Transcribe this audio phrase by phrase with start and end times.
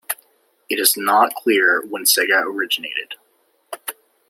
[0.67, 3.13] It is not clear when sega originated.